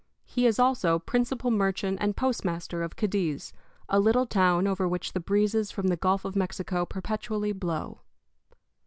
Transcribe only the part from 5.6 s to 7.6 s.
from the Gulf of Mexico perpetually